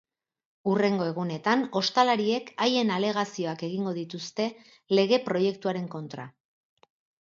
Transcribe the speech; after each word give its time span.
Hurrengo 0.69 1.05
egunetan 1.09 1.61
ostalariek 1.81 2.51
haien 2.67 2.95
alegazioak 2.97 3.63
egingo 3.71 3.95
dituzte 4.01 4.51
lege 5.01 5.25
proiektuaren 5.31 5.91
kontra. 5.97 6.31